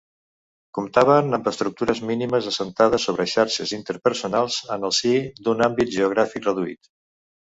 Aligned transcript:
Comptaven 0.75 1.37
amb 1.37 1.49
estructures 1.51 1.99
mínimes, 2.11 2.47
assentades 2.51 3.05
sobre 3.09 3.27
xarxes 3.33 3.75
interpersonals 3.79 4.57
en 4.77 4.87
el 4.89 4.97
si 5.01 5.13
d'un 5.49 5.61
àmbit 5.67 5.95
geogràfic 5.99 6.49
reduït. 6.49 6.91